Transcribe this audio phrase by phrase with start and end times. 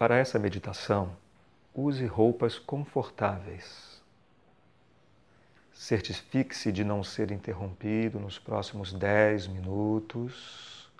[0.00, 1.14] Para essa meditação,
[1.74, 4.02] use roupas confortáveis.
[5.74, 10.90] Certifique-se de não ser interrompido nos próximos 10 minutos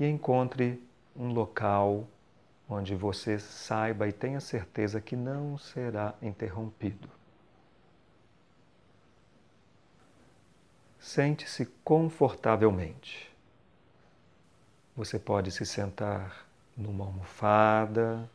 [0.00, 0.82] e encontre
[1.14, 2.08] um local
[2.68, 7.08] onde você saiba e tenha certeza que não será interrompido.
[10.98, 13.32] Sente-se confortavelmente.
[14.96, 18.28] Você pode se sentar numa almofada,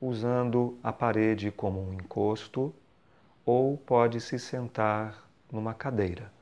[0.00, 2.74] usando a parede como um encosto,
[3.44, 6.32] ou pode se sentar numa cadeira.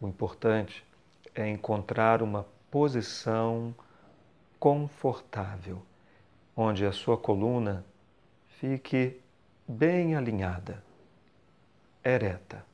[0.00, 0.84] O importante
[1.34, 3.74] é encontrar uma posição
[4.58, 5.82] confortável,
[6.56, 7.84] onde a sua coluna
[8.58, 9.20] fique
[9.66, 10.82] bem alinhada,
[12.04, 12.64] ereta,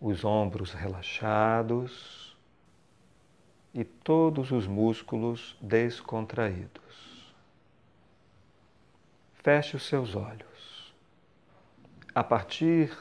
[0.00, 2.27] os ombros relaxados
[3.78, 7.32] e todos os músculos descontraídos.
[9.34, 10.92] Feche os seus olhos.
[12.12, 12.92] A partir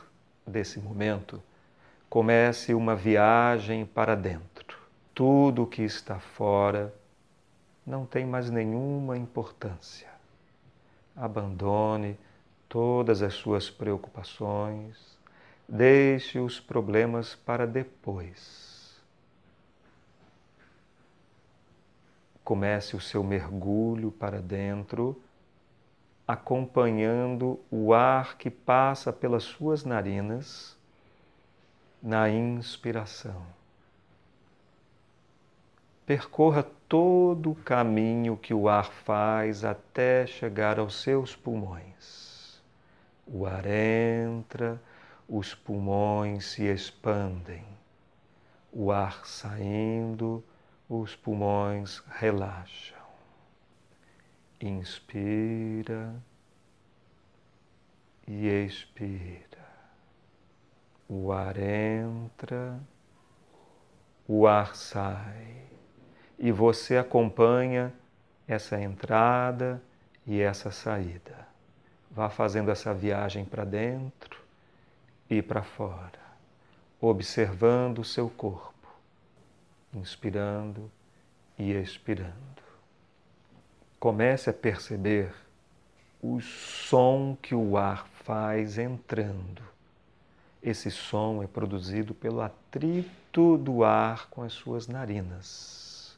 [0.45, 1.41] desse momento,
[2.07, 4.77] comece uma viagem para dentro.
[5.15, 6.93] Tudo o que está fora
[7.83, 10.11] não tem mais nenhuma importância.
[11.15, 12.19] Abandone
[12.69, 15.17] todas as suas preocupações,
[15.67, 18.66] deixe os problemas para depois.
[22.47, 25.21] Comece o seu mergulho para dentro,
[26.25, 30.77] acompanhando o ar que passa pelas suas narinas
[32.01, 33.45] na inspiração.
[36.05, 42.63] Percorra todo o caminho que o ar faz até chegar aos seus pulmões.
[43.27, 44.81] O ar entra,
[45.27, 47.65] os pulmões se expandem.
[48.71, 50.41] O ar saindo,
[50.89, 52.97] os pulmões relaxam.
[54.61, 56.15] Inspira
[58.27, 59.45] e expira.
[61.09, 62.79] O ar entra,
[64.27, 65.67] o ar sai
[66.37, 67.93] e você acompanha
[68.47, 69.81] essa entrada
[70.25, 71.47] e essa saída.
[72.11, 74.41] Vá fazendo essa viagem para dentro
[75.29, 76.19] e para fora,
[77.01, 78.76] observando o seu corpo,
[79.93, 80.91] inspirando
[81.57, 82.33] e expirando.
[83.99, 85.33] Comece a perceber
[86.21, 89.61] o som que o ar faz entrando.
[90.61, 96.17] Esse som é produzido pelo atrito do ar com as suas narinas.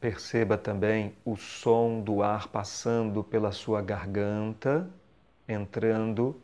[0.00, 4.88] Perceba também o som do ar passando pela sua garganta,
[5.48, 6.40] entrando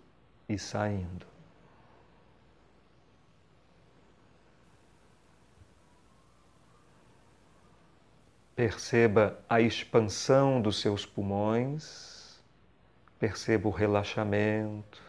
[0.49, 1.34] e saindo.
[8.57, 12.41] Perceba a expansão dos seus pulmões,
[13.19, 15.03] perceba o relaxamento.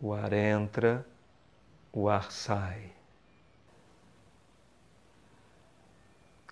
[0.00, 1.04] O ar entra,
[1.92, 2.92] o ar sai.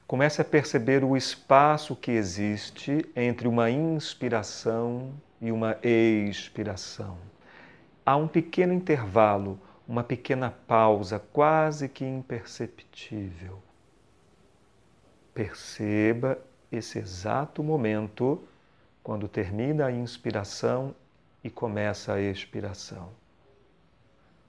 [0.08, 7.18] Comece a perceber o espaço que existe entre uma inspiração e uma expiração.
[8.04, 13.62] Há um pequeno intervalo, uma pequena pausa, quase que imperceptível.
[15.32, 16.38] Perceba
[16.72, 18.42] esse exato momento
[19.02, 20.94] quando termina a inspiração
[21.44, 23.10] e começa a expiração.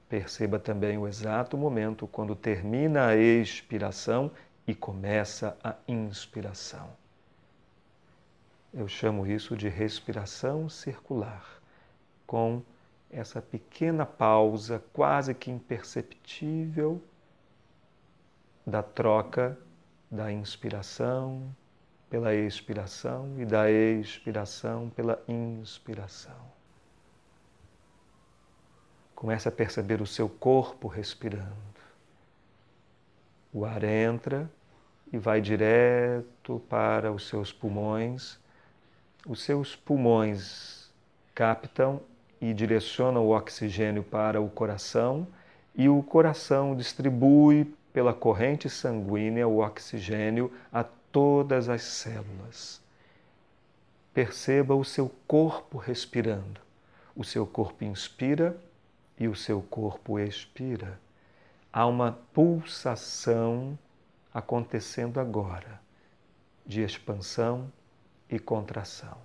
[0.10, 4.32] Perceba também o exato momento quando termina a expiração
[4.66, 6.90] e começa a inspiração.
[8.74, 11.62] Eu chamo isso de respiração circular,
[12.26, 12.62] com
[13.10, 17.02] essa pequena pausa quase que imperceptível
[18.66, 19.58] da troca
[20.12, 21.56] da inspiração
[22.10, 26.58] pela expiração e da expiração pela inspiração.
[29.16, 31.56] Comece a perceber o seu corpo respirando.
[33.52, 34.50] O ar entra
[35.12, 38.40] e vai direto para os seus pulmões.
[39.26, 40.92] Os seus pulmões
[41.34, 42.02] captam
[42.40, 45.28] e direcionam o oxigênio para o coração
[45.76, 52.82] e o coração distribui pela corrente sanguínea o oxigênio a todas as células.
[54.14, 56.60] Perceba o seu corpo respirando.
[57.16, 58.58] O seu corpo inspira
[59.20, 61.00] e o seu corpo expira.
[61.72, 63.78] Há uma pulsação
[64.34, 65.80] acontecendo agora
[66.66, 67.72] de expansão
[68.30, 69.18] e contração.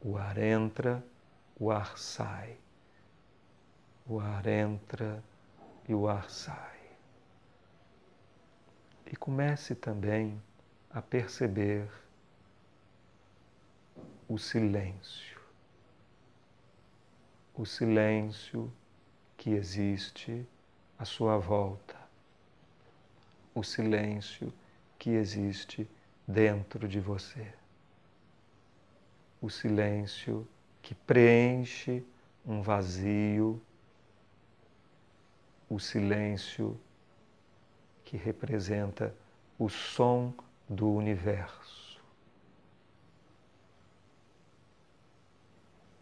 [0.00, 1.02] O ar entra,
[1.58, 2.56] o ar sai.
[4.06, 5.22] O ar entra
[5.88, 6.78] e o ar sai.
[9.06, 10.40] E comece também
[10.90, 11.90] a perceber
[14.28, 15.40] o silêncio.
[17.54, 18.72] O silêncio
[19.36, 20.46] que existe
[20.98, 21.98] à sua volta.
[23.54, 24.52] O silêncio
[24.98, 25.88] que existe
[26.26, 27.52] dentro de você.
[29.40, 30.46] O silêncio
[30.88, 32.02] que preenche
[32.46, 33.60] um vazio,
[35.68, 36.80] o silêncio
[38.06, 39.14] que representa
[39.58, 40.32] o som
[40.66, 42.02] do universo.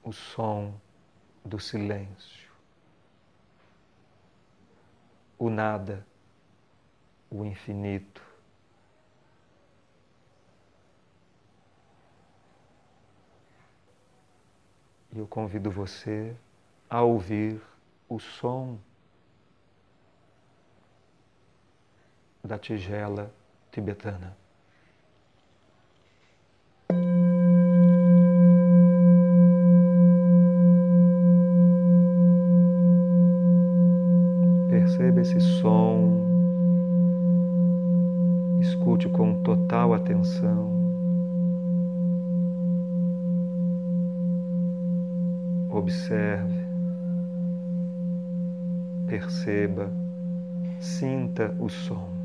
[0.04, 0.80] O som
[1.44, 2.52] do silêncio.
[5.36, 6.06] O nada,
[7.28, 8.22] o infinito.
[15.16, 16.36] E eu convido você
[16.90, 17.58] a ouvir
[18.06, 18.76] o som
[22.44, 23.32] da tigela
[23.72, 24.36] tibetana.
[34.68, 36.26] Perceba esse som,
[38.60, 40.85] escute com total atenção.
[45.76, 46.54] Observe,
[49.06, 49.92] perceba,
[50.80, 52.15] sinta o som.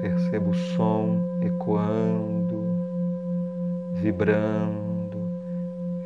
[0.00, 2.62] Perceba o som ecoando,
[3.94, 5.18] vibrando,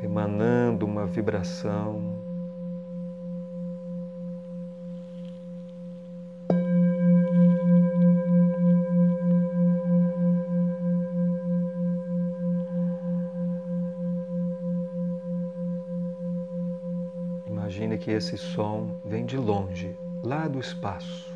[0.03, 2.13] emanando uma vibração.
[17.47, 21.32] Imagine que esse som vem de longe, lá do espaço.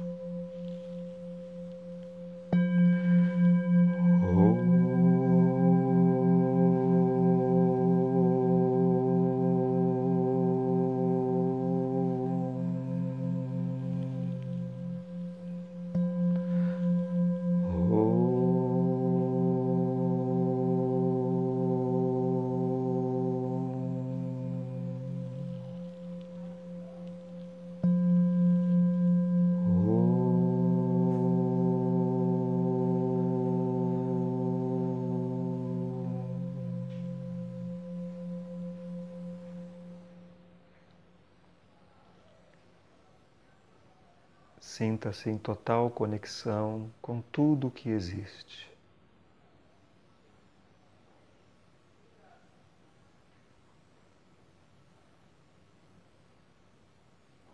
[44.76, 48.70] Sinta-se em total conexão com tudo o que existe.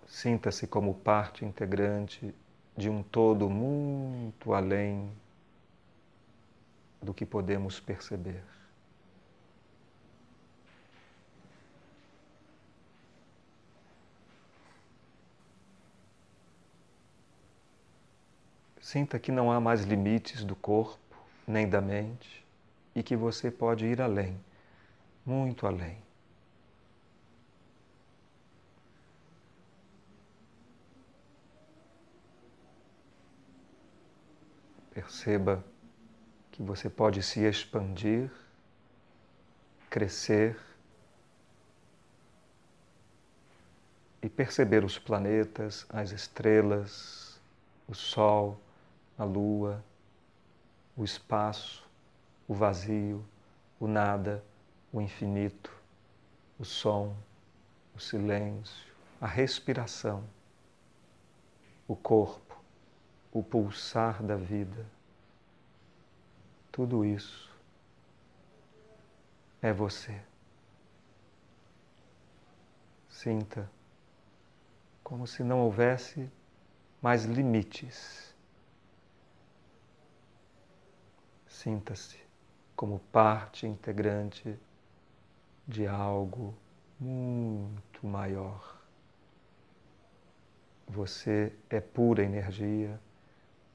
[0.04, 2.34] Sinta-se como parte integrante
[2.76, 5.08] de um todo muito além
[7.00, 8.42] do que podemos perceber.
[18.82, 22.44] Sinta que não há mais limites do corpo nem da mente
[22.96, 24.36] e que você pode ir além,
[25.24, 25.96] muito além.
[34.90, 35.64] Perceba
[36.50, 38.32] que você pode se expandir,
[39.88, 40.58] crescer
[44.20, 47.40] e perceber os planetas, as estrelas,
[47.86, 48.60] o Sol
[49.23, 49.85] a lua,
[50.97, 51.88] o espaço,
[52.49, 53.25] o vazio,
[53.79, 54.45] o nada,
[54.93, 55.73] o infinito,
[56.59, 57.17] o som,
[57.95, 60.25] o silêncio, a respiração,
[61.87, 62.61] o corpo,
[63.33, 64.85] o pulsar da vida.
[66.73, 67.49] Tudo isso
[69.61, 70.21] é você.
[73.09, 73.71] Sinta
[75.05, 76.29] como se não houvesse
[77.00, 78.31] mais limites
[81.62, 82.19] Sinta-se
[82.75, 84.59] como parte integrante
[85.64, 86.52] de algo
[86.99, 88.83] muito maior.
[90.88, 92.99] Você é pura energia,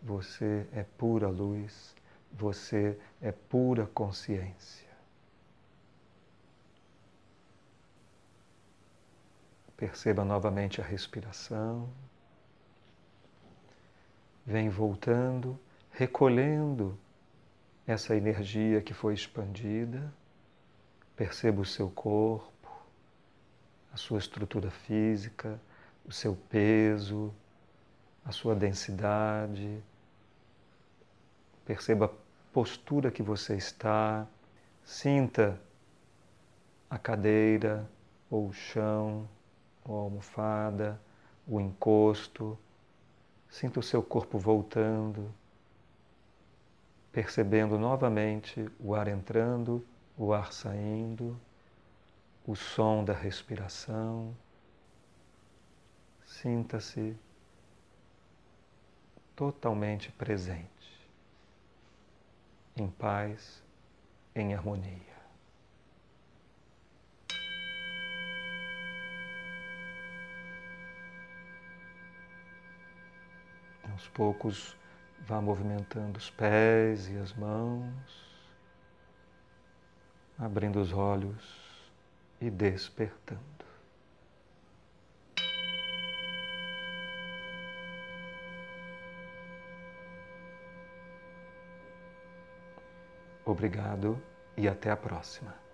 [0.03, 1.95] você é pura luz,
[2.33, 4.89] Você é pura consciência.
[9.77, 11.89] Perceba novamente a respiração.
[14.45, 15.57] Vem voltando,
[15.89, 16.99] recolhendo
[17.87, 20.13] essa energia que foi expandida.
[21.15, 22.69] Perceba o seu corpo,
[23.93, 25.59] a sua estrutura física,
[26.05, 27.33] o seu peso,
[28.25, 29.81] a sua densidade.
[31.65, 32.09] Perceba a
[32.53, 34.27] postura que você está.
[34.83, 35.59] Sinta
[36.89, 37.89] a cadeira
[38.29, 39.27] ou o chão
[39.83, 40.99] ou a almofada,
[41.47, 42.57] o encosto.
[43.49, 45.33] Sinta o seu corpo voltando,
[47.17, 49.83] percebendo novamente o ar entrando,
[50.15, 51.35] o ar saindo,
[52.45, 54.37] o som da respiração.
[56.23, 57.17] Sinta-se
[59.35, 61.09] totalmente presente,
[62.75, 63.63] em paz,
[64.35, 65.17] em harmonia.
[73.91, 74.77] Aos poucos,
[75.25, 77.91] vá movimentando os pés e as mãos,
[80.37, 81.87] abrindo os olhos
[82.39, 83.57] e despertando.
[93.45, 94.21] Obrigado
[94.57, 95.66] e até a próxima.